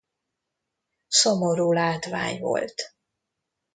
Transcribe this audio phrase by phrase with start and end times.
[1.07, 2.81] Szomorú látvány volt.